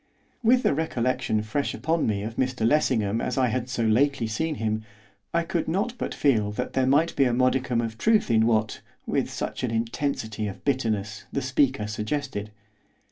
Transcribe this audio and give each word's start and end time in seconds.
With 0.41 0.63
the 0.63 0.73
recollection 0.73 1.43
fresh 1.43 1.75
upon 1.75 2.07
me 2.07 2.23
of 2.23 2.35
Mr 2.35 2.67
Lessingham 2.67 3.21
as 3.21 3.37
I 3.37 3.49
had 3.49 3.69
so 3.69 3.83
lately 3.83 4.25
seen 4.25 4.55
him 4.55 4.83
I 5.31 5.43
could 5.43 5.67
not 5.67 5.93
but 5.99 6.15
feel 6.15 6.49
that 6.53 6.73
there 6.73 6.87
might 6.87 7.15
be 7.15 7.25
a 7.25 7.33
modicum 7.35 7.81
of 7.81 7.99
truth 7.99 8.31
in 8.31 8.47
what, 8.47 8.81
with 9.05 9.29
such 9.29 9.61
an 9.63 9.69
intensity 9.69 10.47
of 10.47 10.65
bitterness, 10.65 11.25
the 11.31 11.43
speaker 11.43 11.85
suggested. 11.85 12.49